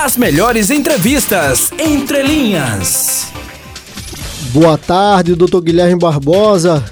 [0.00, 3.26] As melhores entrevistas entre linhas.
[4.52, 6.84] Boa tarde, doutor Guilherme Barbosa.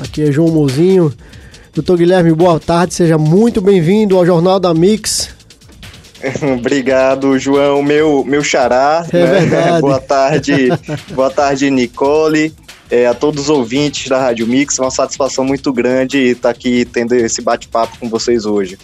[0.00, 1.12] Aqui é João Mozinho.
[1.74, 5.30] Doutor Guilherme, boa tarde, seja muito bem-vindo ao Jornal da Mix.
[6.56, 9.04] Obrigado, João, meu, meu xará.
[9.12, 9.26] É né?
[9.40, 9.80] verdade.
[9.80, 10.68] boa tarde,
[11.12, 12.54] boa tarde, Nicole.
[12.88, 17.12] É, a todos os ouvintes da Rádio Mix, uma satisfação muito grande estar aqui tendo
[17.16, 18.78] esse bate-papo com vocês hoje.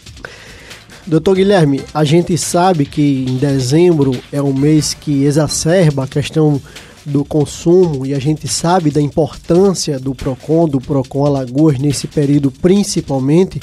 [1.09, 6.61] Doutor Guilherme, a gente sabe que em dezembro é um mês que exacerba a questão
[7.03, 12.50] do consumo e a gente sabe da importância do PROCON, do PROCON Alagoas nesse período
[12.50, 13.58] principalmente.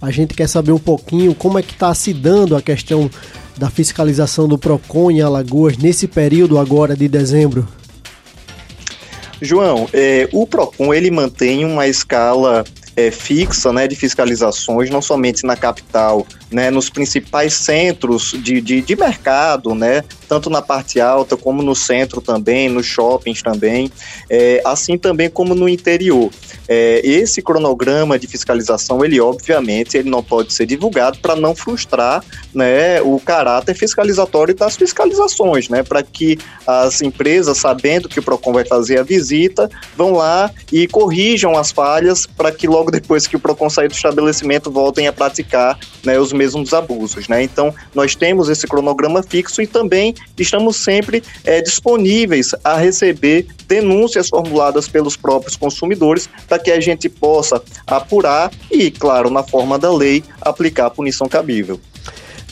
[0.00, 3.10] A gente quer saber um pouquinho como é que está se dando a questão
[3.56, 7.66] da fiscalização do PROCON em Alagoas nesse período agora de dezembro.
[9.42, 12.64] João, é, o PROCON ele mantém uma escala
[12.96, 18.80] é, fixa né, de fiscalizações, não somente na capital, né, nos principais centros de, de,
[18.80, 23.90] de, mercado, né, tanto na parte alta como no centro também, nos shoppings também,
[24.30, 26.30] é, assim também como no interior.
[26.68, 32.24] É, esse cronograma de fiscalização, ele obviamente ele não pode ser divulgado para não frustrar
[32.54, 38.52] né, o caráter fiscalizatório das fiscalizações, né, para que as empresas, sabendo que o PROCON
[38.52, 43.36] vai fazer a visita, vão lá e corrijam as falhas para que logo depois que
[43.36, 47.28] o PROCON sair do estabelecimento voltem a praticar né, os mesmos abusos.
[47.28, 47.42] Né?
[47.42, 54.28] Então, nós temos esse cronograma fixo e também estamos sempre é, disponíveis a receber denúncias
[54.28, 59.92] formuladas pelos próprios consumidores para que a gente possa apurar e, claro, na forma da
[59.92, 61.80] lei, aplicar a punição cabível.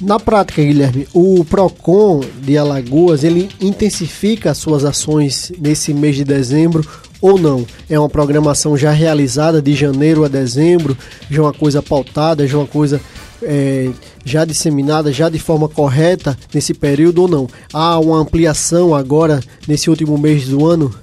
[0.01, 6.85] Na prática, Guilherme, o Procon de Alagoas ele intensifica suas ações nesse mês de dezembro
[7.23, 7.65] ou não?
[7.89, 10.99] É uma programação já realizada de janeiro a dezembro,
[11.31, 13.01] já uma coisa pautada, já uma coisa
[13.43, 13.91] é,
[14.25, 17.47] já disseminada, já de forma correta nesse período ou não?
[17.73, 20.95] Há uma ampliação agora nesse último mês do ano?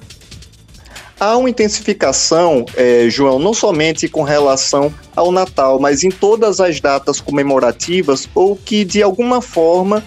[1.19, 6.79] Há uma intensificação, é, João, não somente com relação ao Natal, mas em todas as
[6.79, 10.01] datas comemorativas ou que de alguma forma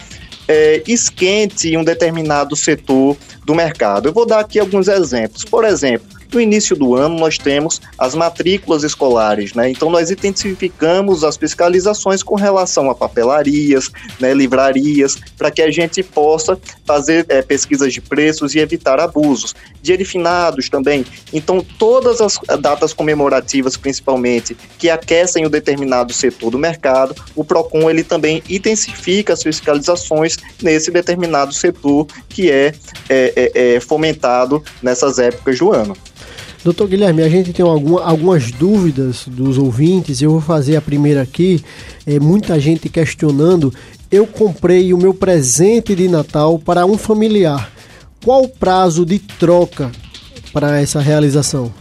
[0.52, 4.08] é, esquente um determinado setor do mercado.
[4.08, 5.44] Eu vou dar aqui alguns exemplos.
[5.44, 9.70] Por exemplo, no início do ano, nós temos as matrículas escolares, né?
[9.70, 16.02] Então, nós intensificamos as fiscalizações com relação a papelarias, né, livrarias, para que a gente
[16.02, 19.54] possa fazer é, pesquisas de preços e evitar abusos.
[19.82, 21.04] Dia de finados também.
[21.32, 27.90] Então, todas as datas comemorativas, principalmente, que aquecem o determinado setor do mercado, o PROCON
[27.90, 32.74] ele também intensifica as fiscalizações nesse determinado setor que é,
[33.08, 35.96] é, é fomentado nessas épocas do ano.
[36.64, 40.22] Doutor Guilherme, a gente tem alguma, algumas dúvidas dos ouvintes.
[40.22, 41.64] Eu vou fazer a primeira aqui.
[42.06, 43.74] É, muita gente questionando.
[44.10, 47.72] Eu comprei o meu presente de Natal para um familiar.
[48.24, 49.90] Qual o prazo de troca
[50.52, 51.72] para essa realização?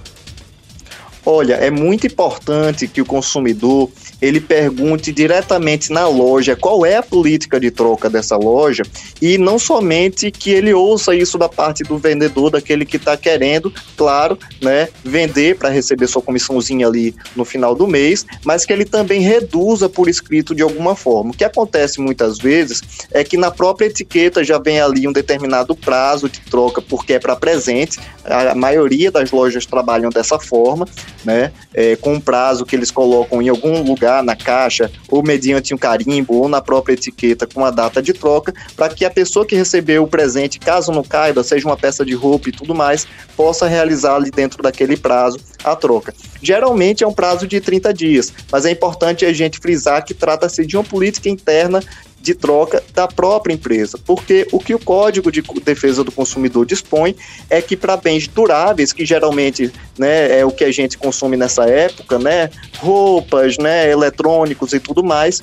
[1.24, 3.88] Olha, é muito importante que o consumidor
[4.22, 8.84] ele pergunte diretamente na loja qual é a política de troca dessa loja
[9.22, 13.74] e não somente que ele ouça isso da parte do vendedor, daquele que está querendo,
[13.98, 18.86] claro, né, vender para receber sua comissãozinha ali no final do mês, mas que ele
[18.86, 21.32] também reduza por escrito de alguma forma.
[21.32, 22.82] O que acontece muitas vezes
[23.12, 27.20] é que na própria etiqueta já vem ali um determinado prazo de troca, porque é
[27.20, 30.88] para presente, a maioria das lojas trabalham dessa forma,
[31.24, 35.76] né, é, com um prazo que eles colocam em algum lugar na caixa, ou mediante
[35.76, 39.46] um carimbo, ou na própria etiqueta com a data de troca, para que a pessoa
[39.46, 43.06] que recebeu o presente, caso não caiba, seja uma peça de roupa e tudo mais,
[43.38, 46.14] possa realizar ali dentro daquele prazo a troca.
[46.42, 50.66] Geralmente é um prazo de 30 dias, mas é importante a gente frisar que trata-se
[50.66, 51.84] de uma política interna
[52.22, 57.16] de troca da própria empresa, porque o que o Código de Defesa do Consumidor dispõe
[57.50, 61.66] é que para bens duráveis, que geralmente né, é o que a gente consome nessa
[61.66, 65.42] época, né, roupas, né, eletrônicos e tudo mais,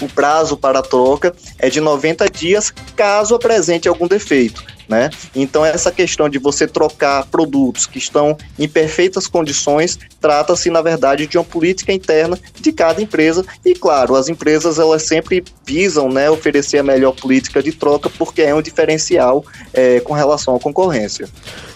[0.00, 4.64] o prazo para a troca é de 90 dias, caso apresente algum defeito.
[4.92, 5.08] Né?
[5.34, 11.26] Então, essa questão de você trocar produtos que estão em perfeitas condições, trata-se, na verdade,
[11.26, 13.42] de uma política interna de cada empresa.
[13.64, 18.42] E, claro, as empresas elas sempre visam né, oferecer a melhor política de troca, porque
[18.42, 19.42] é um diferencial
[19.72, 21.26] é, com relação à concorrência.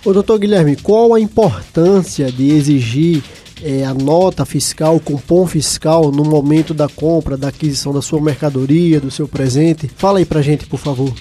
[0.04, 3.22] Ô, doutor Guilherme, qual a importância de exigir
[3.62, 8.20] é, a nota fiscal, o cupom fiscal no momento da compra, da aquisição da sua
[8.20, 9.90] mercadoria, do seu presente?
[9.96, 11.14] Fala aí pra gente, por favor.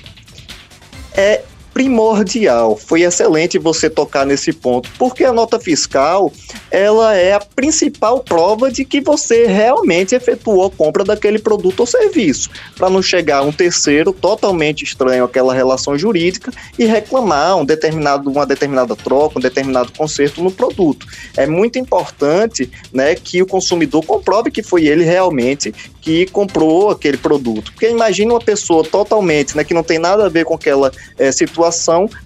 [1.13, 1.43] É
[1.75, 2.77] primordial.
[2.77, 6.31] Foi excelente você tocar nesse ponto, porque a nota fiscal
[6.71, 11.85] ela é a principal prova de que você realmente efetuou a compra daquele produto ou
[11.85, 16.49] serviço, para não chegar um terceiro totalmente estranho àquela relação jurídica
[16.79, 21.05] e reclamar um determinado, uma determinada troca, um determinado conserto no produto.
[21.35, 25.73] É muito importante né, que o consumidor comprove que foi ele realmente
[26.05, 27.71] que comprou aquele produto.
[27.73, 31.31] Porque imagina uma pessoa totalmente, né, que não tem nada a ver com aquela é,
[31.31, 31.64] situação,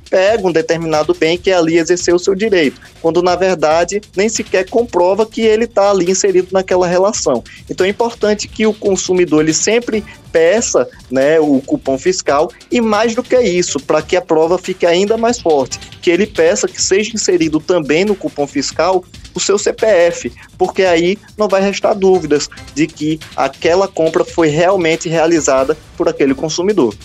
[0.10, 4.28] pega um determinado bem que é ali exercer o seu direito, quando na verdade nem
[4.28, 7.44] sequer comprova que ele está ali inserido naquela relação.
[7.70, 13.16] Então é importante que o consumidor ele sempre peça né, o cupom fiscal e mais
[13.16, 16.82] do que isso, para que a prova fique ainda mais forte, que ele peça que
[16.82, 19.04] seja inserido também no cupom fiscal
[19.34, 25.08] o seu CPF, porque aí não vai restar dúvidas de que aquela compra foi realmente
[25.08, 26.96] realizada por aquele consumidor.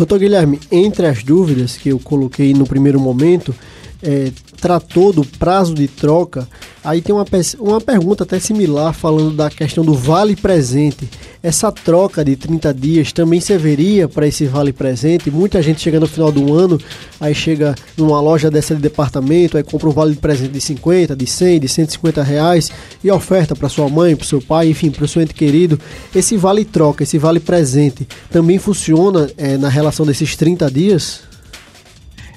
[0.00, 3.54] Doutor Guilherme, entre as dúvidas que eu coloquei no primeiro momento,
[4.02, 6.48] é, tratou do prazo de troca,
[6.82, 7.26] aí tem uma,
[7.58, 11.06] uma pergunta até similar falando da questão do vale presente.
[11.42, 15.30] Essa troca de 30 dias também serviria para esse vale presente?
[15.30, 16.78] Muita gente chega no final do ano,
[17.18, 21.26] aí chega numa loja dessa de departamento, aí compra um vale presente de 50, de
[21.26, 22.70] 100, de 150 reais
[23.02, 25.80] e oferta para sua mãe, para seu pai, enfim, para o seu ente querido.
[26.14, 31.30] Esse vale troca, esse vale presente, também funciona é, na relação desses 30 dias?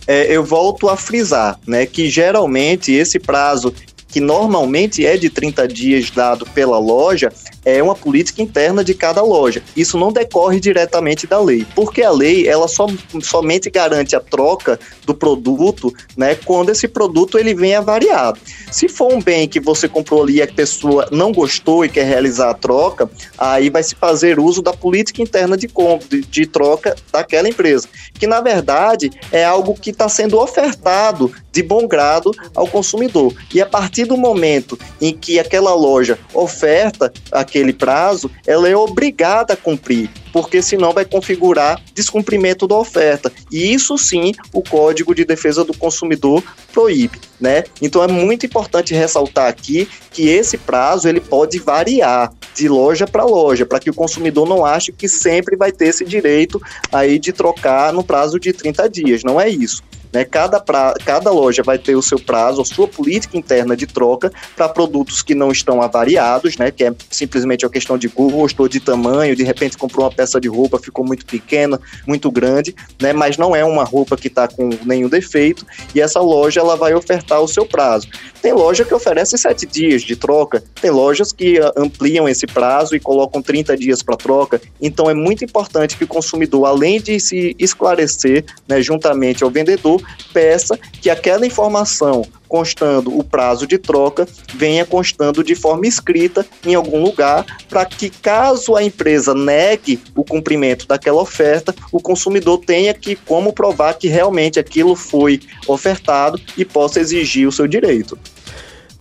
[0.08, 3.74] é, eu volto a frisar, né, que geralmente esse prazo
[4.08, 7.32] que normalmente é de 30 dias dado pela loja,
[7.66, 9.62] é uma política interna de cada loja.
[9.76, 12.88] Isso não decorre diretamente da lei, porque a lei ela só,
[13.22, 18.40] somente garante a troca do produto, né, quando esse produto ele venha variado.
[18.72, 22.06] Se for um bem que você comprou ali e a pessoa não gostou e quer
[22.06, 26.46] realizar a troca, aí vai se fazer uso da política interna de compra, de, de
[26.46, 32.32] troca daquela empresa, que na verdade é algo que está sendo ofertado de bom grado
[32.56, 33.34] ao consumidor.
[33.54, 37.14] E a partir do momento em que aquela loja oferta
[37.54, 43.32] aquele prazo, ela é obrigada a cumprir, porque senão vai configurar descumprimento da oferta.
[43.52, 47.64] E isso sim o Código de Defesa do Consumidor proíbe, né?
[47.80, 53.24] Então é muito importante ressaltar aqui que esse prazo ele pode variar de loja para
[53.24, 56.62] loja, para que o consumidor não ache que sempre vai ter esse direito
[56.92, 59.24] aí de trocar no prazo de 30 dias.
[59.24, 59.84] Não é isso.
[60.14, 60.24] Né?
[60.24, 64.32] Cada, pra, cada loja vai ter o seu prazo, a sua política interna de troca
[64.56, 66.70] para produtos que não estão avariados, né?
[66.70, 69.36] que é simplesmente a questão de gosto ou de tamanho.
[69.36, 73.12] De repente comprou uma peça de roupa, ficou muito pequena, muito grande, né?
[73.12, 75.66] mas não é uma roupa que está com nenhum defeito
[75.96, 78.08] e essa loja ela vai ofertar o seu prazo.
[78.42, 82.94] Tem loja que oferece sete dias de troca, tem lojas que ah, ampliam esse prazo
[82.94, 84.62] e colocam 30 dias para troca.
[84.82, 90.03] Então é muito importante que o consumidor, além de se esclarecer né, juntamente ao vendedor,
[90.34, 96.76] peça que aquela informação constando o prazo de troca venha constando de forma escrita em
[96.76, 102.94] algum lugar, para que caso a empresa negue o cumprimento daquela oferta, o consumidor tenha
[102.94, 108.18] que como provar que realmente aquilo foi ofertado e possa exigir o seu direito.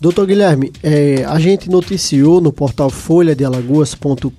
[0.01, 4.33] Doutor Guilherme, é, a gente noticiou no portal folha de alagoas.com.br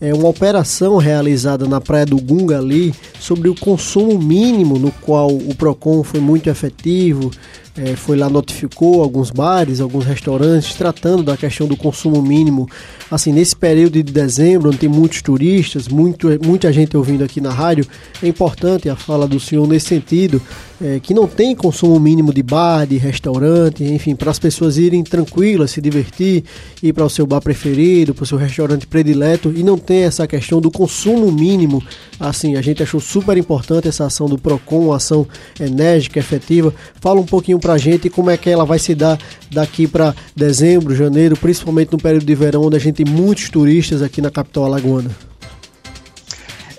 [0.00, 5.28] é, uma operação realizada na Praia do Gunga ali sobre o consumo mínimo, no qual
[5.28, 7.30] o PROCON foi muito efetivo,
[7.78, 12.68] é, foi lá, notificou alguns bares, alguns restaurantes, tratando da questão do consumo mínimo.
[13.10, 17.52] Assim, nesse período de dezembro, onde tem muitos turistas, muito, muita gente ouvindo aqui na
[17.52, 17.86] rádio,
[18.22, 20.40] é importante a fala do senhor nesse sentido,
[20.80, 25.02] é, que não tem consumo mínimo de bar, de restaurante, enfim, para as pessoas irem
[25.02, 26.44] tranquilas, se divertir,
[26.82, 30.26] ir para o seu bar preferido, para o seu restaurante predileto, e não tem essa
[30.26, 31.82] questão do consumo mínimo.
[32.20, 35.26] Assim, a gente achou super importante essa ação do PROCON, uma ação
[35.58, 36.74] enérgica, efetiva.
[37.00, 39.18] Fala um pouquinho para a gente como é que ela vai se dar
[39.50, 44.02] daqui para dezembro, janeiro, principalmente no período de verão, onde a gente tem muitos turistas
[44.02, 45.10] aqui na capital alagoana.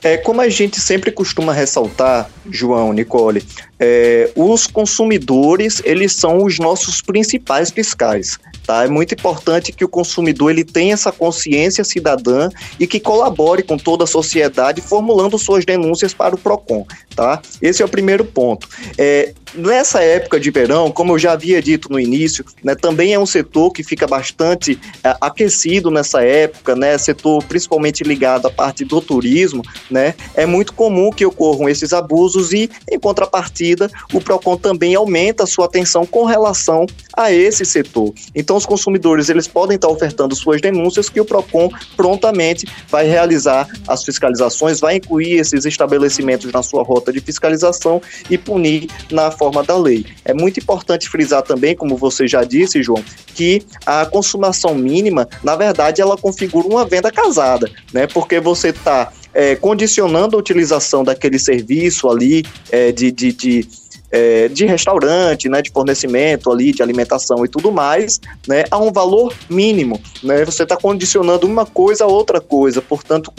[0.08, 3.44] É, como a gente sempre costuma ressaltar, João, Nicole,
[3.78, 8.40] é, os consumidores, eles são os nossos principais fiscais.
[8.66, 8.86] Tá?
[8.86, 12.50] É muito importante que o consumidor ele tenha essa consciência cidadã
[12.80, 16.88] e que colabore com toda a sociedade formulando suas denúncias para o PROCON.
[17.14, 17.42] Tá?
[17.62, 18.66] Esse é o primeiro ponto.
[18.98, 23.20] É, nessa época de verão, como eu já havia dito no início, né, também é
[23.20, 28.84] um setor que fica bastante é, aquecido nessa época, né, setor principalmente ligado à parte
[28.84, 34.58] do turismo, né, é muito comum que ocorram esses abusos e, em contrapartida, o PROCON
[34.58, 36.86] também aumenta a sua atenção com relação
[37.16, 38.14] a esse setor.
[38.36, 43.68] Então, os consumidores eles podem estar ofertando suas denúncias que o PROCON prontamente vai realizar
[43.88, 49.64] as fiscalizações, vai incluir esses estabelecimentos na sua rota de fiscalização e punir na forma
[49.64, 50.06] da lei.
[50.26, 53.04] É muito importante frisar também, como você já disse, João,
[53.36, 58.08] que a consumação mínima, na verdade, ela configura uma venda casada, né?
[58.08, 63.68] Porque você está é, condicionando a utilização daquele serviço ali é, de, de, de
[64.10, 68.92] é, de restaurante, né, de fornecimento ali, de alimentação e tudo mais, né, a um
[68.92, 70.00] valor mínimo.
[70.24, 70.46] Né?
[70.46, 73.32] Você está condicionando uma coisa a outra coisa, portanto,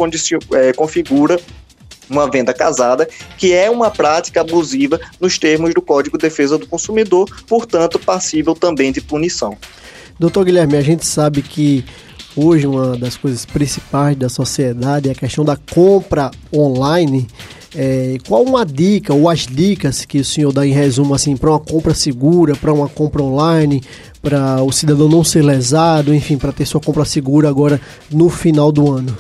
[0.53, 1.41] é, configura
[2.09, 6.67] uma venda casada, que é uma prática abusiva nos termos do Código de Defesa do
[6.67, 9.57] Consumidor, portanto, passível também de punição.
[10.19, 11.85] Doutor Guilherme, a gente sabe que
[12.35, 17.27] hoje uma das coisas principais da sociedade é a questão da compra online.
[17.77, 21.51] É, qual uma dica ou as dicas que o senhor dá em resumo assim para
[21.51, 23.83] uma compra segura, para uma compra online,
[24.23, 28.73] para o cidadão não ser lesado, enfim, para ter sua compra segura agora no final
[28.73, 29.15] do ano?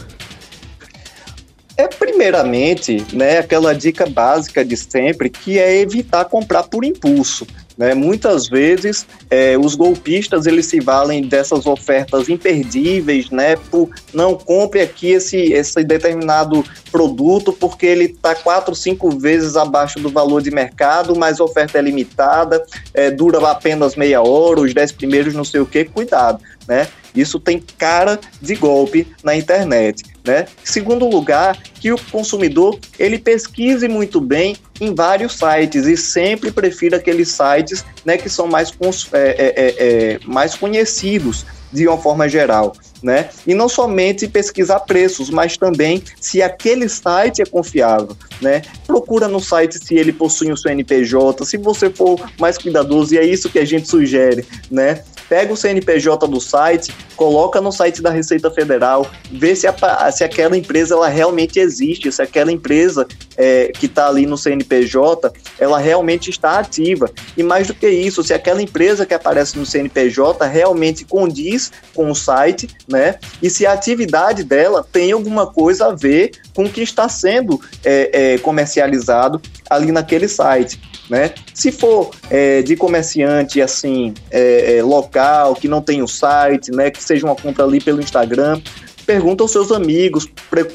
[2.19, 7.47] Primeiramente, né, aquela dica básica de sempre, que é evitar comprar por impulso.
[7.77, 7.95] Né?
[7.95, 13.55] Muitas vezes é, os golpistas eles se valem dessas ofertas imperdíveis, né?
[13.71, 20.01] Por não compre aqui esse, esse determinado produto porque ele está quatro, cinco vezes abaixo
[20.01, 22.61] do valor de mercado, mas a oferta é limitada,
[22.93, 26.89] é, dura apenas meia hora, os dez primeiros não sei o que, cuidado, né?
[27.15, 30.03] Isso tem cara de golpe na internet.
[30.29, 30.45] Né?
[30.63, 36.99] Segundo lugar, que o consumidor ele pesquise muito bem em vários sites e sempre prefira
[36.99, 38.71] aqueles sites né, que são mais,
[39.11, 42.75] é, é, é, é, mais conhecidos de uma forma geral.
[43.03, 43.31] Né?
[43.47, 48.63] E não somente pesquisar preços, mas também se aquele site é confiável, né?
[48.89, 53.25] Procura no site se ele possui um CNPJ, se você for mais cuidadoso, e é
[53.25, 55.05] isso que a gente sugere, né?
[55.29, 60.25] Pega o CNPJ do site, coloca no site da Receita Federal, vê se, a, se
[60.25, 63.07] aquela empresa ela realmente existe, se aquela empresa
[63.37, 67.11] é, que está ali no CNPJ, ela realmente está ativa.
[67.37, 72.11] E mais do que isso, se aquela empresa que aparece no CNPJ realmente condiz com
[72.11, 73.17] o site, né?
[73.43, 77.61] E se a atividade dela tem alguma coisa a ver com o que está sendo
[77.85, 80.81] é, é, comercializado ali naquele site.
[81.09, 81.33] Né?
[81.55, 84.83] Se for é, de comerciante assim é, é,
[85.19, 88.61] local, que não tem o site, né, que seja uma compra ali pelo Instagram,
[89.05, 90.29] pergunta aos seus amigos,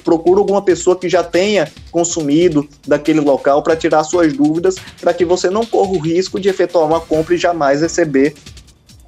[0.03, 5.23] procura alguma pessoa que já tenha consumido daquele local para tirar suas dúvidas, para que
[5.23, 8.33] você não corra o risco de efetuar uma compra e jamais receber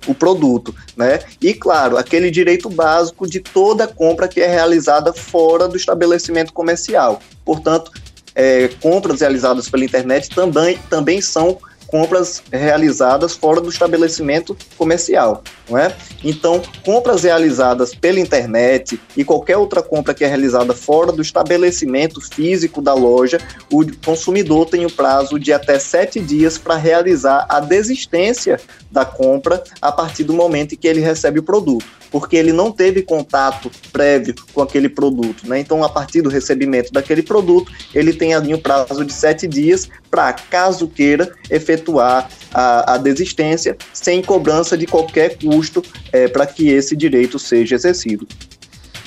[0.07, 1.19] o produto, né?
[1.41, 7.19] E claro, aquele direito básico de toda compra que é realizada fora do estabelecimento comercial.
[7.43, 7.91] Portanto,
[8.35, 11.57] é, compras realizadas pela internet também, também são
[11.95, 15.95] compras realizadas fora do estabelecimento comercial, não é?
[16.25, 22.19] Então, compras realizadas pela internet e qualquer outra compra que é realizada fora do estabelecimento
[22.19, 23.37] físico da loja,
[23.71, 28.59] o consumidor tem o prazo de até sete dias para realizar a desistência
[28.91, 31.85] da compra a partir do momento em que ele recebe o produto
[32.15, 35.45] porque ele não teve contato prévio com aquele produto.
[35.45, 35.59] Né?
[35.59, 39.89] Então, a partir do recebimento daquele produto, ele tem ali um prazo de sete dias
[40.15, 46.69] para, caso queira, efetuar a, a, desistência sem cobrança de qualquer custo é, para que
[46.69, 48.25] esse direito seja exercido.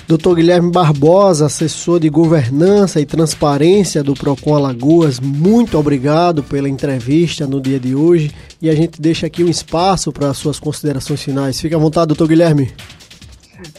[0.06, 0.34] Dr.
[0.36, 7.60] Guilherme Barbosa, assessor de governança e transparência do Procon Alagoas, muito obrigado pela entrevista no
[7.60, 11.60] dia de hoje e a gente deixa aqui um espaço para suas considerações finais.
[11.60, 12.70] Fique à vontade, doutor Guilherme.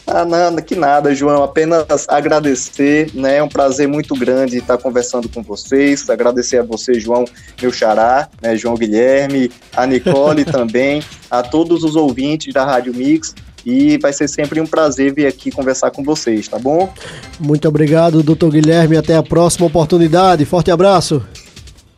[0.06, 1.42] Ah, nada, que nada, João.
[1.42, 3.36] Apenas agradecer, né?
[3.36, 6.08] É um prazer muito grande estar conversando com vocês.
[6.10, 7.24] Agradecer a você, João,
[7.60, 8.56] meu xará, né?
[8.56, 13.34] João Guilherme, a Nicole também, a todos os ouvintes da Rádio Mix.
[13.64, 16.92] E vai ser sempre um prazer vir aqui conversar com vocês, tá bom?
[17.38, 18.96] Muito obrigado, doutor Guilherme.
[18.96, 20.44] Até a próxima oportunidade.
[20.44, 21.22] Forte abraço.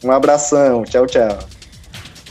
[0.02, 0.82] Um abração.
[0.84, 1.61] Tchau, tchau.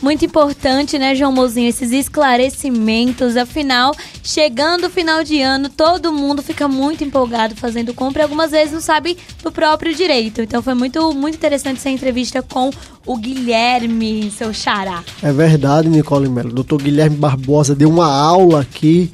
[0.02, 3.36] Muito importante, né, João Mozinho, esses esclarecimentos.
[3.36, 8.50] Afinal, chegando o final de ano, todo mundo fica muito empolgado fazendo compra e algumas
[8.50, 10.42] vezes não sabe do próprio direito.
[10.42, 12.70] Então foi muito, muito interessante essa entrevista com
[13.06, 15.04] o Guilherme, seu xará.
[15.22, 16.52] É verdade, Nicole Melo.
[16.52, 19.08] Doutor Guilherme Barbosa deu uma aula aqui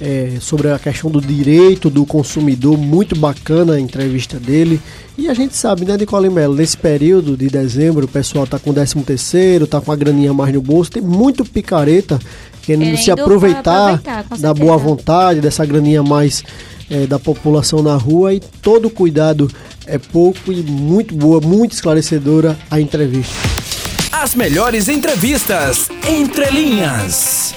[0.00, 4.80] é, sobre a questão do direito do consumidor, muito bacana a entrevista dele.
[5.16, 8.72] E a gente sabe, né, Nicole Mello, nesse período de dezembro, o pessoal tá com
[8.72, 12.18] 13 terceiro, tá com a graninha mais no bolso, tem muito picareta
[12.62, 16.44] querendo, querendo se aproveitar, aproveitar da boa vontade, dessa graninha mais
[16.90, 19.50] é, da população na rua e todo cuidado
[19.86, 23.34] é pouco e muito boa, muito esclarecedora a entrevista.
[24.12, 27.54] As melhores entrevistas entre linhas.